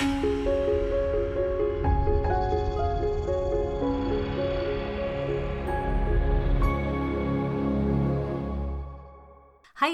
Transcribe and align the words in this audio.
Hi, 0.00 0.04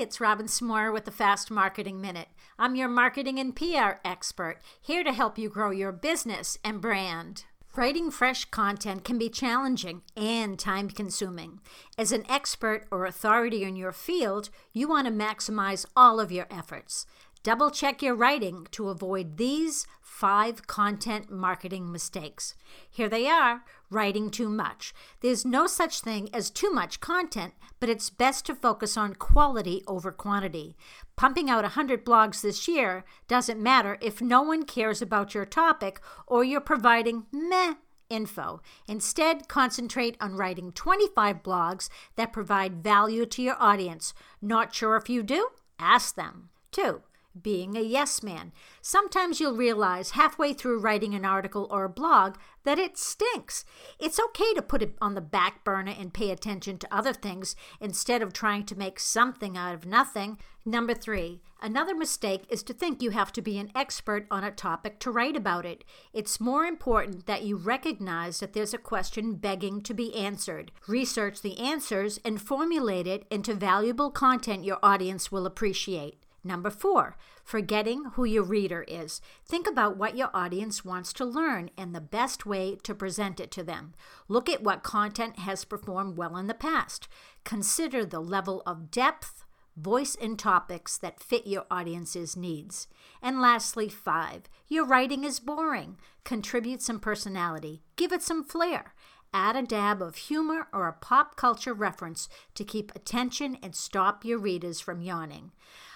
it's 0.00 0.20
Robin 0.20 0.46
Samora 0.46 0.92
with 0.92 1.04
the 1.04 1.12
Fast 1.12 1.52
Marketing 1.52 2.00
Minute. 2.00 2.26
I'm 2.58 2.74
your 2.74 2.88
marketing 2.88 3.38
and 3.38 3.54
PR 3.54 4.00
expert, 4.04 4.58
here 4.80 5.04
to 5.04 5.12
help 5.12 5.38
you 5.38 5.48
grow 5.48 5.70
your 5.70 5.92
business 5.92 6.58
and 6.64 6.80
brand. 6.80 7.44
Writing 7.76 8.10
fresh 8.10 8.44
content 8.46 9.04
can 9.04 9.18
be 9.18 9.28
challenging 9.28 10.02
and 10.16 10.58
time 10.58 10.90
consuming. 10.90 11.60
As 11.96 12.10
an 12.10 12.24
expert 12.28 12.88
or 12.90 13.06
authority 13.06 13.62
in 13.62 13.76
your 13.76 13.92
field, 13.92 14.50
you 14.72 14.88
want 14.88 15.06
to 15.06 15.12
maximize 15.12 15.86
all 15.96 16.18
of 16.18 16.32
your 16.32 16.48
efforts. 16.50 17.06
Double 17.44 17.72
check 17.72 18.00
your 18.00 18.14
writing 18.14 18.68
to 18.70 18.88
avoid 18.88 19.36
these 19.36 19.84
five 20.00 20.68
content 20.68 21.28
marketing 21.28 21.90
mistakes. 21.90 22.54
Here 22.88 23.08
they 23.08 23.26
are 23.26 23.64
writing 23.90 24.30
too 24.30 24.48
much. 24.48 24.94
There's 25.22 25.44
no 25.44 25.66
such 25.66 26.02
thing 26.02 26.28
as 26.32 26.50
too 26.50 26.70
much 26.70 27.00
content, 27.00 27.54
but 27.80 27.88
it's 27.88 28.10
best 28.10 28.46
to 28.46 28.54
focus 28.54 28.96
on 28.96 29.16
quality 29.16 29.82
over 29.88 30.12
quantity. 30.12 30.76
Pumping 31.16 31.50
out 31.50 31.64
100 31.64 32.04
blogs 32.04 32.42
this 32.42 32.68
year 32.68 33.04
doesn't 33.26 33.60
matter 33.60 33.98
if 34.00 34.22
no 34.22 34.42
one 34.42 34.62
cares 34.62 35.02
about 35.02 35.34
your 35.34 35.44
topic 35.44 36.00
or 36.28 36.44
you're 36.44 36.60
providing 36.60 37.26
meh 37.32 37.74
info. 38.08 38.60
Instead, 38.86 39.48
concentrate 39.48 40.16
on 40.20 40.36
writing 40.36 40.70
25 40.70 41.42
blogs 41.42 41.88
that 42.14 42.32
provide 42.32 42.84
value 42.84 43.26
to 43.26 43.42
your 43.42 43.56
audience. 43.58 44.14
Not 44.40 44.72
sure 44.72 44.94
if 44.94 45.10
you 45.10 45.24
do? 45.24 45.48
Ask 45.80 46.14
them. 46.14 46.50
2 46.70 47.02
being 47.40 47.76
a 47.76 47.80
yes 47.80 48.22
man. 48.22 48.52
Sometimes 48.80 49.40
you'll 49.40 49.56
realize 49.56 50.10
halfway 50.10 50.52
through 50.52 50.80
writing 50.80 51.14
an 51.14 51.24
article 51.24 51.66
or 51.70 51.84
a 51.84 51.88
blog 51.88 52.36
that 52.64 52.78
it 52.78 52.98
stinks. 52.98 53.64
It's 53.98 54.20
okay 54.20 54.54
to 54.54 54.62
put 54.62 54.82
it 54.82 54.96
on 55.00 55.14
the 55.14 55.20
back 55.20 55.64
burner 55.64 55.94
and 55.98 56.14
pay 56.14 56.30
attention 56.30 56.78
to 56.78 56.94
other 56.94 57.12
things 57.12 57.56
instead 57.80 58.22
of 58.22 58.32
trying 58.32 58.64
to 58.66 58.78
make 58.78 59.00
something 59.00 59.56
out 59.56 59.74
of 59.74 59.86
nothing. 59.86 60.38
Number 60.64 60.94
three, 60.94 61.40
another 61.60 61.94
mistake 61.94 62.44
is 62.48 62.62
to 62.64 62.72
think 62.72 63.02
you 63.02 63.10
have 63.10 63.32
to 63.32 63.42
be 63.42 63.58
an 63.58 63.72
expert 63.74 64.26
on 64.30 64.44
a 64.44 64.52
topic 64.52 65.00
to 65.00 65.10
write 65.10 65.34
about 65.34 65.66
it. 65.66 65.82
It's 66.12 66.40
more 66.40 66.66
important 66.66 67.26
that 67.26 67.42
you 67.42 67.56
recognize 67.56 68.38
that 68.38 68.52
there's 68.52 68.74
a 68.74 68.78
question 68.78 69.34
begging 69.34 69.80
to 69.82 69.94
be 69.94 70.14
answered. 70.14 70.70
Research 70.86 71.42
the 71.42 71.58
answers 71.58 72.20
and 72.24 72.40
formulate 72.40 73.08
it 73.08 73.26
into 73.28 73.54
valuable 73.54 74.10
content 74.10 74.64
your 74.64 74.78
audience 74.84 75.32
will 75.32 75.46
appreciate. 75.46 76.22
Number 76.44 76.70
four, 76.70 77.16
forgetting 77.44 78.04
who 78.14 78.24
your 78.24 78.42
reader 78.42 78.84
is. 78.88 79.20
Think 79.44 79.68
about 79.68 79.96
what 79.96 80.16
your 80.16 80.30
audience 80.34 80.84
wants 80.84 81.12
to 81.14 81.24
learn 81.24 81.70
and 81.78 81.94
the 81.94 82.00
best 82.00 82.44
way 82.44 82.76
to 82.82 82.94
present 82.94 83.38
it 83.38 83.52
to 83.52 83.62
them. 83.62 83.94
Look 84.26 84.48
at 84.48 84.62
what 84.62 84.82
content 84.82 85.38
has 85.38 85.64
performed 85.64 86.16
well 86.16 86.36
in 86.36 86.48
the 86.48 86.54
past. 86.54 87.06
Consider 87.44 88.04
the 88.04 88.20
level 88.20 88.62
of 88.66 88.90
depth, 88.90 89.44
voice, 89.76 90.16
and 90.20 90.36
topics 90.36 90.98
that 90.98 91.22
fit 91.22 91.46
your 91.46 91.64
audience's 91.70 92.36
needs. 92.36 92.88
And 93.22 93.40
lastly, 93.40 93.88
five, 93.88 94.42
your 94.66 94.84
writing 94.84 95.22
is 95.22 95.38
boring. 95.38 95.96
Contribute 96.24 96.82
some 96.82 96.98
personality, 96.98 97.82
give 97.94 98.12
it 98.12 98.22
some 98.22 98.42
flair. 98.42 98.94
Add 99.34 99.56
a 99.56 99.62
dab 99.62 100.02
of 100.02 100.16
humor 100.16 100.68
or 100.74 100.88
a 100.88 100.92
pop 100.92 101.36
culture 101.36 101.72
reference 101.72 102.28
to 102.54 102.64
keep 102.64 102.94
attention 102.94 103.56
and 103.62 103.74
stop 103.74 104.26
your 104.26 104.38
readers 104.38 104.78
from 104.78 105.00
yawning. 105.00 105.52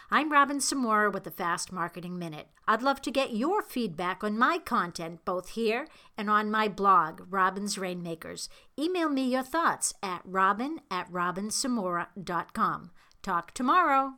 I'm 0.09 0.31
Robin 0.31 0.59
Samora 0.59 1.13
with 1.13 1.25
the 1.25 1.33
Fast 1.33 1.73
Marketing 1.73 2.17
Minute. 2.17 2.47
I'd 2.69 2.81
love 2.81 3.03
to 3.03 3.11
get 3.11 3.35
your 3.35 3.61
feedback 3.61 4.23
on 4.23 4.39
my 4.39 4.59
content 4.59 5.25
both 5.25 5.51
here 5.51 5.89
and 6.17 6.31
on 6.31 6.49
my 6.49 6.69
blog, 6.69 7.23
Robin's 7.29 7.77
Rainmakers. 7.77 8.49
Email 8.79 9.09
me 9.09 9.25
your 9.25 9.43
thoughts 9.43 9.95
at 10.05 10.23
robin 10.25 10.79
at 10.93 11.11
robinsamora.com. 11.11 12.91
Talk 13.21 13.53
tomorrow. 13.53 14.13